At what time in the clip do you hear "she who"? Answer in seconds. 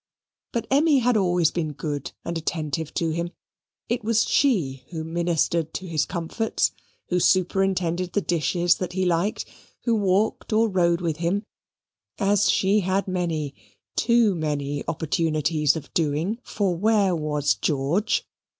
4.27-5.03